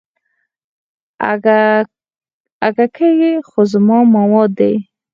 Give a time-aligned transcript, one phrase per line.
[2.67, 3.09] اگه کې
[3.47, 4.73] خو زما مواد دي.